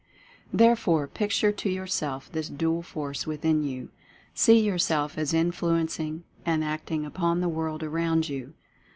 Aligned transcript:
Therefore 0.51 1.07
picture 1.07 1.51
to 1.51 1.69
yourself 1.69 2.27
this 2.31 2.49
Dual 2.49 2.81
Force 2.81 3.27
within 3.27 3.61
you. 3.63 3.89
See 4.33 4.59
yourself 4.59 5.15
as 5.15 5.31
influencing, 5.31 6.23
and 6.43 6.63
acting 6.63 7.05
upon 7.05 7.39
the 7.39 7.47
world 7.47 7.83
around 7.83 8.27
you. 8.27 8.55